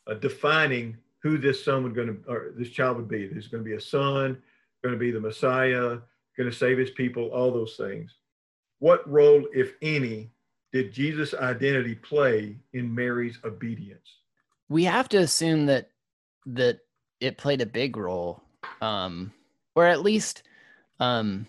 uh, 0.07 0.15
defining 0.15 0.97
who 1.19 1.37
this 1.37 1.63
son 1.63 1.83
would 1.83 1.95
going 1.95 2.07
to 2.07 2.29
or 2.29 2.53
this 2.55 2.69
child 2.69 2.97
would 2.97 3.07
be. 3.07 3.27
There's 3.27 3.47
going 3.47 3.63
to 3.63 3.69
be 3.69 3.75
a 3.75 3.81
son, 3.81 4.37
going 4.83 4.93
to 4.93 4.99
be 4.99 5.11
the 5.11 5.19
Messiah, 5.19 5.97
going 6.37 6.49
to 6.49 6.55
save 6.55 6.77
his 6.77 6.91
people, 6.91 7.29
all 7.29 7.51
those 7.51 7.75
things. 7.75 8.15
What 8.79 9.09
role, 9.09 9.47
if 9.53 9.73
any, 9.81 10.29
did 10.71 10.93
Jesus' 10.93 11.33
identity 11.33 11.95
play 11.95 12.57
in 12.73 12.93
Mary's 12.93 13.39
obedience? 13.43 14.07
We 14.69 14.83
have 14.83 15.09
to 15.09 15.17
assume 15.17 15.65
that 15.67 15.89
that 16.45 16.79
it 17.19 17.37
played 17.37 17.61
a 17.61 17.65
big 17.65 17.97
role, 17.97 18.41
um, 18.81 19.33
or 19.75 19.85
at 19.85 20.01
least, 20.01 20.43
um, 20.99 21.47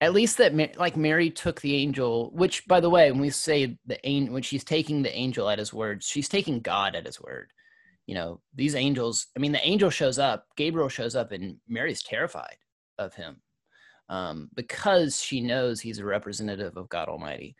at 0.00 0.12
least 0.12 0.38
that 0.38 0.78
like 0.78 0.96
Mary 0.96 1.30
took 1.30 1.60
the 1.60 1.76
angel. 1.76 2.30
Which, 2.34 2.66
by 2.66 2.80
the 2.80 2.90
way, 2.90 3.10
when 3.10 3.20
we 3.20 3.30
say 3.30 3.78
the 3.86 4.06
angel, 4.08 4.34
when 4.34 4.42
she's 4.42 4.64
taking 4.64 5.02
the 5.02 5.14
angel 5.14 5.48
at 5.48 5.58
his 5.58 5.72
word, 5.72 6.02
she's 6.02 6.28
taking 6.28 6.60
God 6.60 6.94
at 6.94 7.06
his 7.06 7.20
word. 7.20 7.52
You 8.06 8.14
know, 8.14 8.40
these 8.54 8.74
angels. 8.74 9.28
I 9.36 9.40
mean, 9.40 9.52
the 9.52 9.66
angel 9.66 9.90
shows 9.90 10.18
up, 10.18 10.46
Gabriel 10.56 10.88
shows 10.88 11.14
up, 11.14 11.32
and 11.32 11.56
Mary's 11.68 12.02
terrified 12.02 12.56
of 12.98 13.14
him 13.14 13.42
um, 14.10 14.50
because 14.54 15.22
she 15.22 15.40
knows 15.40 15.80
he's 15.80 16.00
a 16.00 16.04
representative 16.04 16.76
of 16.76 16.88
God 16.88 17.08
Almighty, 17.08 17.56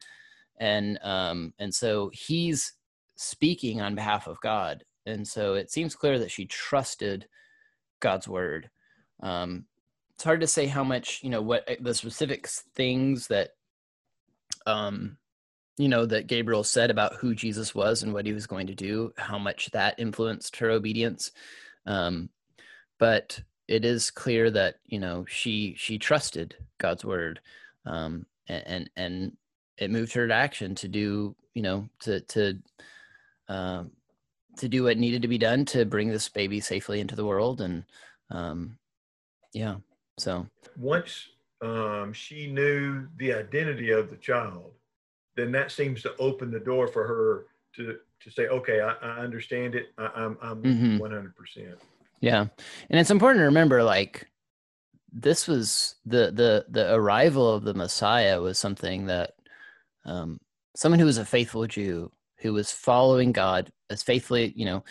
and 0.59 0.99
um, 1.03 1.55
and 1.59 1.73
so 1.73 2.11
he's 2.13 2.75
speaking 3.17 3.81
on 3.81 3.95
behalf 3.95 4.27
of 4.27 4.41
God, 4.41 4.85
and 5.07 5.27
so 5.27 5.55
it 5.55 5.71
seems 5.71 5.95
clear 5.95 6.19
that 6.19 6.31
she 6.31 6.47
trusted 6.47 7.27
God's 8.01 8.27
word. 8.27 8.69
Um, 9.23 9.67
it's 10.21 10.25
hard 10.27 10.43
to 10.43 10.47
say 10.47 10.67
how 10.67 10.85
much 10.85 11.21
you 11.23 11.31
know 11.31 11.41
what 11.41 11.65
eh, 11.67 11.77
the 11.81 11.95
specific 11.95 12.47
things 12.47 13.27
that 13.29 13.53
um, 14.67 15.17
you 15.79 15.89
know 15.89 16.05
that 16.05 16.27
Gabriel 16.27 16.63
said 16.63 16.91
about 16.91 17.15
who 17.15 17.35
Jesus 17.35 17.75
was 17.75 18.03
and 18.03 18.13
what 18.13 18.27
he 18.27 18.35
was 18.35 18.47
going 18.47 18.67
to 18.67 18.75
do, 18.75 19.15
how 19.17 19.39
much 19.39 19.71
that 19.71 19.99
influenced 19.99 20.57
her 20.57 20.69
obedience. 20.69 21.33
Um, 21.87 22.29
but 22.99 23.41
it 23.67 23.87
is 23.87 24.11
clear 24.11 24.51
that 24.51 24.75
you 24.85 24.99
know 24.99 25.25
she 25.27 25.75
she 25.79 25.97
trusted 25.97 26.55
God's 26.77 27.03
word, 27.03 27.41
um, 27.87 28.27
and 28.47 28.91
and 28.97 29.33
it 29.79 29.91
moved 29.91 30.13
her 30.13 30.29
to 30.29 30.35
action 30.35 30.75
to 30.75 30.89
do 30.89 31.35
you 31.55 31.63
know 31.63 31.89
to 32.01 32.21
to 32.21 32.59
uh, 33.49 33.85
to 34.59 34.69
do 34.69 34.85
what 34.85 34.99
needed 34.99 35.23
to 35.23 35.29
be 35.29 35.39
done 35.39 35.65
to 35.65 35.87
bring 35.87 36.11
this 36.11 36.29
baby 36.29 36.61
safely 36.61 37.01
into 37.01 37.17
the 37.17 37.25
world, 37.25 37.63
and 37.63 37.85
um, 38.31 38.77
yeah, 39.55 39.77
so 40.21 40.47
once 40.77 41.29
um, 41.63 42.13
she 42.13 42.51
knew 42.51 43.07
the 43.17 43.33
identity 43.33 43.91
of 43.91 44.11
the 44.11 44.17
child, 44.17 44.73
then 45.37 45.53
that 45.53 45.71
seems 45.71 46.03
to 46.03 46.17
open 46.19 46.51
the 46.51 46.61
door 46.61 46.87
for 46.87 47.07
her 47.07 47.47
to 47.77 47.99
to 48.21 48.31
say, 48.31 48.49
okay, 48.49 48.81
I, 48.81 48.93
I 49.03 49.19
understand 49.21 49.75
it. 49.75 49.93
I, 49.97 50.11
am 50.17 50.37
I'm 50.43 50.63
mm-hmm. 50.63 50.99
100 50.99 51.35
percent. 51.35 51.79
Yeah. 52.21 52.41
And 52.41 53.01
it's 53.01 53.11
important 53.11 53.41
to 53.41 53.47
remember 53.47 53.83
like 53.83 54.27
this 55.13 55.49
was 55.49 55.97
the 56.07 56.31
the 56.31 56.67
the 56.69 56.95
arrival 56.95 57.53
of 57.53 57.65
the 57.65 57.75
Messiah 57.75 58.41
was 58.41 58.59
something 58.59 59.07
that 59.07 59.33
um 60.05 60.39
someone 60.77 60.99
who 61.01 61.07
was 61.07 61.19
a 61.19 61.25
faithful 61.25 61.67
Jew 61.67 62.13
who 62.39 62.53
was 62.53 62.71
following 62.71 63.33
God 63.33 63.71
as 63.91 64.03
faithfully, 64.03 64.53
you 64.57 64.65
know, 64.65 64.85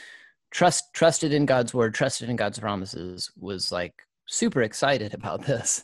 trust 0.51 0.93
trusted 0.93 1.33
in 1.33 1.45
God's 1.45 1.73
word, 1.73 1.93
trusted 1.93 2.29
in 2.29 2.35
God's 2.35 2.59
promises 2.59 3.31
was 3.39 3.71
like 3.71 3.93
super 4.29 4.61
excited 4.61 5.13
about 5.13 5.45
this 5.45 5.83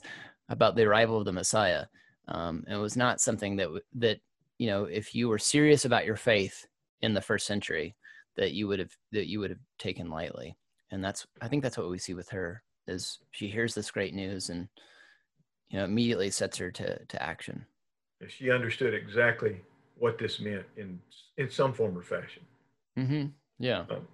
about 0.50 0.76
the 0.76 0.84
arrival 0.84 1.18
of 1.18 1.26
the 1.26 1.34
Messiah. 1.34 1.86
Um, 2.28 2.64
it 2.70 2.76
was 2.76 2.96
not 2.96 3.20
something 3.20 3.56
that 3.58 3.70
that 3.96 4.20
you 4.58 4.68
know 4.68 4.86
if 4.86 5.14
you 5.14 5.28
were 5.28 5.38
serious 5.38 5.86
about 5.86 6.06
your 6.06 6.16
faith 6.16 6.66
in 7.02 7.14
the 7.14 7.22
first 7.22 7.46
century 7.46 7.96
that 8.38 8.54
you 8.54 8.68
would 8.68 8.80
have 8.80 8.92
that 9.12 9.28
you 9.28 9.40
would 9.40 9.50
have 9.50 9.60
taken 9.78 10.10
lightly 10.10 10.56
and 10.92 11.04
that's 11.04 11.26
i 11.42 11.48
think 11.48 11.62
that's 11.62 11.78
what 11.78 11.90
we 11.90 11.98
see 11.98 12.14
with 12.14 12.30
her 12.30 12.64
is 12.88 13.20
she 13.32 13.48
hears 13.48 13.76
this 13.76 13.92
great 13.92 14.14
news 14.14 14.50
and 14.50 14.68
you 15.70 15.78
know 15.78 15.86
immediately 15.86 16.30
sets 16.30 16.58
her 16.58 16.72
to 16.72 16.98
to 17.06 17.22
action 17.22 17.66
she 18.28 18.50
understood 18.50 18.94
exactly 18.94 19.62
what 19.98 20.18
this 20.18 20.40
meant 20.40 20.66
in 20.78 21.00
in 21.38 21.50
some 21.50 21.74
form 21.74 21.98
or 21.98 22.02
fashion 22.02 22.44
mm-hmm. 22.98 23.26
yeah 23.60 23.86
um, 23.90 24.08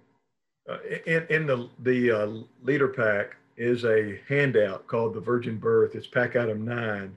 uh, 0.68 0.78
in, 1.06 1.26
in 1.30 1.46
the 1.46 1.68
the 1.80 2.10
uh, 2.10 2.30
leader 2.62 2.88
pack 2.88 3.36
is 3.56 3.84
a 3.84 4.20
handout 4.28 4.86
called 4.86 5.14
the 5.14 5.20
virgin 5.20 5.58
birth 5.58 5.94
it's 5.94 6.06
pack 6.06 6.36
item 6.36 6.64
nine 6.64 7.16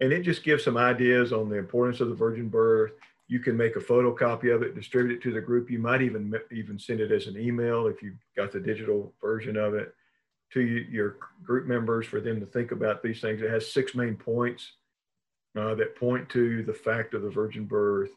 and 0.00 0.12
it 0.12 0.22
just 0.22 0.42
gives 0.42 0.64
some 0.64 0.76
ideas 0.76 1.32
on 1.32 1.48
the 1.48 1.56
importance 1.56 2.00
of 2.00 2.08
the 2.08 2.14
virgin 2.14 2.48
birth 2.48 2.92
you 3.26 3.38
can 3.38 3.56
make 3.56 3.76
a 3.76 3.80
photocopy 3.80 4.54
of 4.54 4.62
it, 4.62 4.74
distribute 4.74 5.16
it 5.16 5.22
to 5.22 5.32
the 5.32 5.40
group. 5.40 5.70
You 5.70 5.78
might 5.78 6.02
even 6.02 6.34
even 6.52 6.78
send 6.78 7.00
it 7.00 7.10
as 7.10 7.26
an 7.26 7.38
email 7.38 7.86
if 7.86 8.02
you've 8.02 8.22
got 8.36 8.52
the 8.52 8.60
digital 8.60 9.14
version 9.20 9.56
of 9.56 9.74
it 9.74 9.94
to 10.52 10.60
your 10.60 11.16
group 11.42 11.66
members 11.66 12.06
for 12.06 12.20
them 12.20 12.38
to 12.40 12.46
think 12.46 12.70
about 12.70 13.02
these 13.02 13.20
things. 13.20 13.40
It 13.40 13.50
has 13.50 13.72
six 13.72 13.94
main 13.94 14.14
points 14.14 14.72
uh, 15.58 15.74
that 15.74 15.96
point 15.96 16.28
to 16.30 16.62
the 16.62 16.72
fact 16.72 17.14
of 17.14 17.22
the 17.22 17.30
virgin 17.30 17.64
birth. 17.64 18.10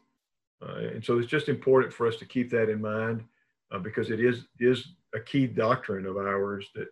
Uh, 0.62 0.88
and 0.94 1.04
so 1.04 1.18
it's 1.18 1.30
just 1.30 1.48
important 1.48 1.92
for 1.92 2.06
us 2.06 2.16
to 2.16 2.26
keep 2.26 2.50
that 2.50 2.68
in 2.68 2.80
mind 2.80 3.24
uh, 3.72 3.78
because 3.78 4.10
it 4.10 4.20
is, 4.20 4.46
is 4.58 4.88
a 5.14 5.20
key 5.20 5.46
doctrine 5.46 6.04
of 6.04 6.16
ours 6.16 6.66
that 6.74 6.88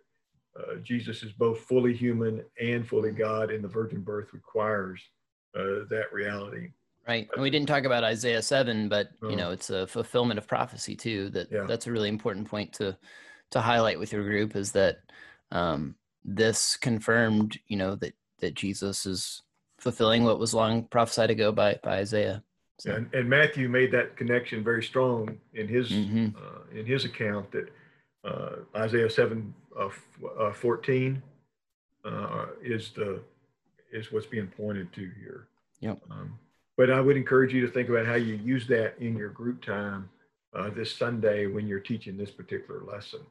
uh, 0.57 0.75
Jesus 0.83 1.23
is 1.23 1.31
both 1.31 1.59
fully 1.61 1.93
human 1.93 2.43
and 2.59 2.87
fully 2.87 3.11
God, 3.11 3.51
and 3.51 3.63
the 3.63 3.67
virgin 3.67 4.01
birth 4.01 4.33
requires 4.33 5.01
uh, 5.55 5.85
that 5.89 6.05
reality. 6.11 6.69
Right. 7.07 7.29
And 7.33 7.41
we 7.41 7.49
didn't 7.49 7.67
talk 7.67 7.85
about 7.85 8.03
Isaiah 8.03 8.41
7, 8.41 8.89
but 8.89 9.09
you 9.21 9.29
oh. 9.29 9.35
know, 9.35 9.51
it's 9.51 9.69
a 9.69 9.87
fulfillment 9.87 10.37
of 10.37 10.47
prophecy 10.47 10.95
too. 10.95 11.29
That 11.29 11.51
yeah. 11.51 11.63
that's 11.63 11.87
a 11.87 11.91
really 11.91 12.09
important 12.09 12.49
point 12.49 12.73
to 12.73 12.97
to 13.51 13.61
highlight 13.61 13.97
with 13.97 14.11
your 14.11 14.23
group 14.23 14.55
is 14.57 14.73
that 14.73 14.99
um, 15.51 15.95
this 16.25 16.75
confirmed, 16.75 17.57
you 17.67 17.77
know, 17.77 17.95
that 17.95 18.13
that 18.39 18.55
Jesus 18.55 19.05
is 19.05 19.43
fulfilling 19.79 20.23
what 20.23 20.39
was 20.39 20.53
long 20.53 20.83
prophesied 20.83 21.29
ago 21.29 21.51
by 21.51 21.79
by 21.81 21.97
Isaiah. 21.97 22.43
So. 22.79 22.93
And, 22.93 23.11
and, 23.11 23.27
Matthew 23.27 23.69
made 23.69 23.91
that 23.93 24.15
connection 24.15 24.63
very 24.63 24.83
strong 24.83 25.39
in 25.55 25.67
his 25.67 25.89
mm-hmm. 25.89 26.27
uh, 26.37 26.77
in 26.77 26.85
his 26.85 27.05
account 27.05 27.51
that 27.51 27.69
uh, 28.23 28.57
Isaiah 28.75 29.09
7 29.09 29.51
uh, 29.79 29.89
uh 30.39 30.53
14 30.53 31.21
uh, 32.05 32.45
is 32.61 32.91
the 32.91 33.21
is 33.91 34.11
what's 34.11 34.25
being 34.25 34.47
pointed 34.47 34.91
to 34.93 35.09
here. 35.19 35.47
Yep. 35.79 35.99
Um, 36.11 36.37
but 36.75 36.91
I 36.91 37.01
would 37.01 37.17
encourage 37.17 37.53
you 37.53 37.65
to 37.65 37.71
think 37.71 37.89
about 37.89 38.05
how 38.05 38.15
you 38.15 38.35
use 38.35 38.67
that 38.67 38.95
in 38.99 39.15
your 39.17 39.29
group 39.29 39.63
time 39.63 40.09
uh, 40.53 40.69
this 40.69 40.93
Sunday 40.93 41.47
when 41.47 41.67
you're 41.67 41.79
teaching 41.79 42.17
this 42.17 42.31
particular 42.31 42.83
lesson. 42.83 43.21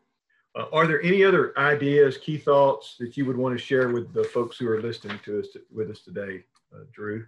Uh, 0.55 0.65
are 0.73 0.87
there 0.87 1.03
any 1.03 1.23
other 1.23 1.57
ideas, 1.59 2.17
key 2.17 2.39
thoughts 2.39 2.97
that 2.99 3.17
you 3.17 3.27
would 3.27 3.37
want 3.37 3.57
to 3.57 3.63
share 3.63 3.91
with 3.91 4.13
the 4.15 4.25
folks 4.25 4.57
who 4.57 4.69
are 4.69 4.81
listening 4.81 5.19
to 5.25 5.41
us 5.41 5.49
with 5.73 5.91
us 5.91 6.01
today, 6.01 6.43
uh, 6.75 6.85
Drew? 6.93 7.27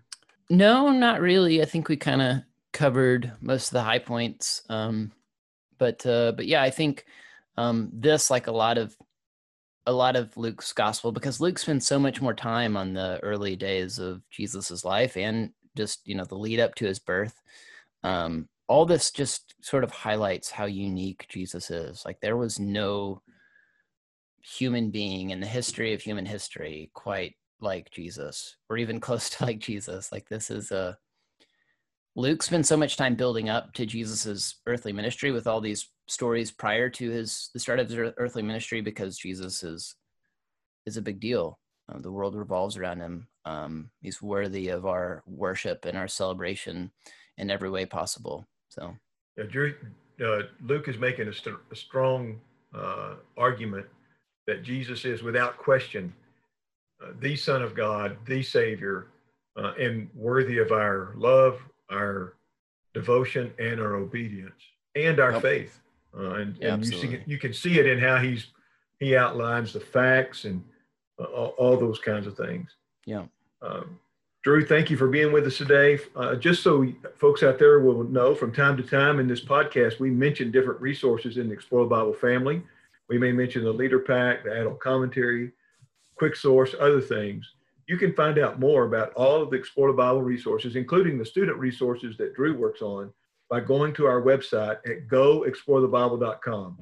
No, 0.51 0.91
not 0.91 1.21
really. 1.21 1.61
I 1.61 1.67
think 1.67 1.89
we 1.89 1.97
kind 1.97 2.23
of 2.23 2.39
covered 2.73 3.33
most 3.41 3.69
of 3.69 3.73
the 3.75 3.83
high 3.83 3.99
points. 3.99 4.63
Um, 4.71 5.13
but 5.77 6.05
uh, 6.07 6.33
but 6.33 6.47
yeah, 6.47 6.63
I 6.63 6.71
think 6.71 7.05
um, 7.57 7.91
this, 7.93 8.31
like 8.31 8.47
a 8.47 8.53
lot 8.53 8.79
of 8.79 8.97
a 9.89 9.93
lot 9.93 10.17
of 10.17 10.37
Luke's 10.37 10.73
gospel, 10.75 11.13
because 11.13 11.41
Luke 11.41 11.59
spends 11.59 11.87
so 11.87 11.99
much 11.99 12.21
more 12.21 12.35
time 12.35 12.77
on 12.77 12.93
the 12.93 13.19
early 13.23 13.57
days 13.57 13.99
of 13.99 14.21
Jesus's 14.29 14.85
life 14.85 15.17
and 15.17 15.51
just 15.79 16.07
you 16.07 16.15
know 16.15 16.27
the 16.27 16.37
lead 16.37 16.61
up 16.61 16.75
to 16.75 16.85
his 16.85 16.99
birth. 16.99 17.41
Um, 18.05 18.49
all 18.67 18.85
this 18.85 19.11
just 19.11 19.55
sort 19.63 19.85
of 19.85 19.91
highlights 19.91 20.51
how 20.51 20.67
unique 20.67 21.25
jesus 21.29 21.71
is. 21.71 22.03
Like 22.05 22.21
there 22.21 22.37
was 22.37 22.61
no 22.61 23.23
human 24.43 24.91
being 24.91 25.31
in 25.31 25.41
the 25.41 25.47
history 25.47 25.95
of 25.95 26.03
human 26.03 26.25
history 26.27 26.91
quite 26.95 27.35
like 27.61 27.91
jesus 27.91 28.57
or 28.71 28.77
even 28.77 29.01
close 29.07 29.31
to 29.31 29.47
like 29.47 29.59
jesus. 29.59 30.13
Like 30.13 30.29
this 30.29 30.51
is 30.51 30.71
a 30.71 30.99
luke 32.19 32.43
spends 32.43 32.69
so 32.69 32.77
much 32.77 32.97
time 32.97 33.15
building 33.15 33.49
up 33.49 33.73
to 33.73 33.87
jesus's 33.87 34.57
earthly 34.67 34.93
ministry 34.93 35.31
with 35.31 35.47
all 35.47 35.61
these 35.61 35.89
stories 36.07 36.51
prior 36.51 36.91
to 36.91 37.11
his 37.11 37.51
the 37.55 37.61
start 37.61 37.79
of 37.79 37.89
his 37.89 38.13
earthly 38.17 38.43
ministry 38.43 38.81
because 38.81 39.17
jesus 39.17 39.63
is 39.63 39.95
is 40.89 40.97
a 40.97 41.03
big 41.03 41.21
deal. 41.21 41.61
Uh, 41.93 41.99
the 42.01 42.11
world 42.11 42.35
revolves 42.35 42.77
around 42.77 42.99
him. 42.99 43.29
Um, 43.45 43.91
he's 44.01 44.21
worthy 44.21 44.69
of 44.69 44.87
our 44.87 45.23
worship 45.27 45.85
and 45.85 45.97
our 45.97 46.09
celebration 46.09 46.91
in 47.37 47.51
every 47.51 47.71
way 47.71 47.87
possible. 47.87 48.45
So, 48.69 48.95
yeah, 49.37 49.45
Drew, 49.45 49.75
uh, 50.25 50.43
Luke 50.63 50.89
is 50.89 50.99
making 50.99 51.29
a, 51.29 51.33
st- 51.33 51.57
a 51.71 51.77
strong 51.77 52.41
uh, 52.75 53.15
argument 53.37 53.87
that 54.47 54.63
Jesus 54.63 55.05
is, 55.05 55.23
without 55.23 55.57
question, 55.57 56.13
uh, 57.03 57.13
the 57.21 57.37
Son 57.37 57.63
of 57.63 57.75
God, 57.75 58.17
the 58.27 58.43
Savior, 58.43 59.09
uh, 59.57 59.73
and 59.79 60.09
worthy 60.15 60.59
of 60.59 60.73
our 60.73 61.15
love, 61.17 61.61
our 61.91 62.35
devotion, 62.95 63.53
and 63.59 63.81
our 63.81 63.97
obedience, 63.97 64.61
and 64.95 65.21
our 65.21 65.33
yep. 65.33 65.43
faith. 65.43 65.81
Uh, 66.17 66.31
and, 66.35 66.57
yeah, 66.61 66.75
and 66.75 66.85
you 66.85 66.93
see, 66.93 67.21
you 67.27 67.39
can 67.39 67.53
see 67.53 67.79
it 67.79 67.87
in 67.87 67.99
how 67.99 68.17
he's 68.17 68.49
he 68.99 69.17
outlines 69.17 69.73
the 69.73 69.81
facts 69.81 70.45
and 70.45 70.65
uh, 71.21 71.25
all, 71.25 71.55
all 71.59 71.77
those 71.77 71.99
kinds 71.99 72.27
of 72.27 72.37
things. 72.37 72.75
Yeah. 73.07 73.25
Um, 73.63 73.99
Drew, 74.43 74.65
thank 74.65 74.89
you 74.89 74.97
for 74.97 75.09
being 75.09 75.33
with 75.33 75.47
us 75.47 75.59
today. 75.59 75.99
Uh, 76.17 76.37
just 76.37 76.63
so 76.63 76.87
folks 77.17 77.43
out 77.43 77.59
there 77.59 77.81
will 77.81 78.05
know, 78.05 78.35
from 78.35 78.53
time 78.53 78.77
to 78.77 78.83
time 78.83 79.19
in 79.21 79.27
this 79.27 79.45
podcast, 79.45 79.99
we 79.99 80.11
mention 80.11 80.51
different 80.51 80.81
resources 80.81 81.37
in 81.37 81.49
the 81.49 81.55
Explore 81.55 81.87
Bible 81.87 82.15
family. 82.15 82.63
We 83.09 83.19
may 83.19 83.33
mention 83.33 83.65
the 83.65 83.73
Leader 83.73 83.99
Pack, 83.99 84.45
the 84.45 84.53
Adult 84.53 84.81
Commentary, 84.81 85.53
Quick 86.15 86.37
Source, 86.37 86.75
other 86.79 87.01
things. 87.01 87.53
You 87.89 87.97
can 87.97 88.13
find 88.13 88.39
out 88.39 88.61
more 88.61 88.85
about 88.85 89.13
all 89.15 89.43
of 89.43 89.51
the 89.51 89.57
Explore 89.57 89.89
the 89.89 89.97
Bible 89.97 90.23
resources, 90.23 90.77
including 90.77 91.19
the 91.19 91.25
student 91.25 91.59
resources 91.59 92.19
that 92.19 92.35
Drew 92.35 92.57
works 92.57 92.83
on, 92.83 93.11
by 93.49 93.61
going 93.61 93.95
to 93.95 94.07
our 94.07 94.21
website 94.21 94.77
at 94.87 95.09
goexplorethebible.com. 95.09 96.79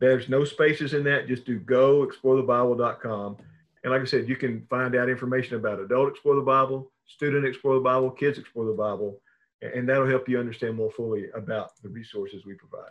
There's 0.00 0.28
no 0.28 0.44
spaces 0.44 0.94
in 0.94 1.04
that. 1.04 1.28
Just 1.28 1.44
do 1.44 1.60
goexplorethebible.com. 1.60 3.36
And 3.84 3.92
like 3.92 4.02
I 4.02 4.04
said, 4.04 4.28
you 4.28 4.34
can 4.34 4.66
find 4.68 4.96
out 4.96 5.08
information 5.08 5.56
about 5.56 5.78
Adult 5.78 6.10
Explore 6.10 6.34
the 6.34 6.42
Bible, 6.42 6.90
Student 7.06 7.46
Explore 7.46 7.74
the 7.74 7.80
Bible, 7.80 8.10
Kids 8.10 8.38
Explore 8.38 8.66
the 8.66 8.72
Bible, 8.72 9.20
and 9.62 9.88
that'll 9.88 10.08
help 10.08 10.28
you 10.28 10.40
understand 10.40 10.74
more 10.74 10.90
fully 10.90 11.26
about 11.36 11.80
the 11.82 11.88
resources 11.88 12.44
we 12.44 12.54
provide. 12.54 12.90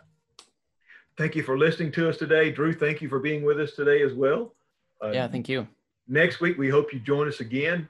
Thank 1.18 1.36
you 1.36 1.42
for 1.42 1.58
listening 1.58 1.92
to 1.92 2.08
us 2.08 2.16
today. 2.16 2.50
Drew, 2.50 2.72
thank 2.72 3.02
you 3.02 3.10
for 3.10 3.18
being 3.18 3.44
with 3.44 3.60
us 3.60 3.72
today 3.72 4.02
as 4.02 4.14
well. 4.14 4.54
Uh, 5.02 5.10
yeah, 5.10 5.28
thank 5.28 5.50
you. 5.50 5.68
Next 6.10 6.40
week, 6.40 6.56
we 6.56 6.70
hope 6.70 6.94
you 6.94 7.00
join 7.00 7.28
us 7.28 7.40
again. 7.40 7.86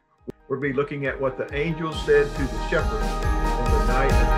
We'll 0.49 0.59
be 0.59 0.73
looking 0.73 1.07
at 1.07 1.21
what 1.21 1.39
the 1.39 1.55
angel 1.55 1.93
said 1.93 2.29
to 2.35 2.43
the 2.43 2.69
shepherds 2.69 3.07
on 3.07 3.71
the 3.71 3.87
night 3.87 4.38